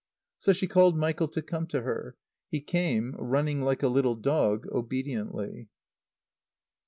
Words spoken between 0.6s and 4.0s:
called Michael to come to her. He came, running like a